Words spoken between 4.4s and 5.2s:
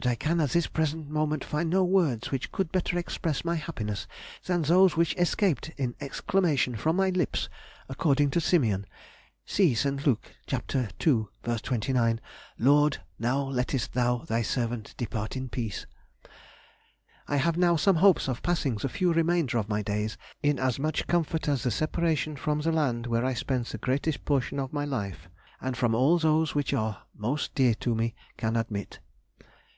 than those which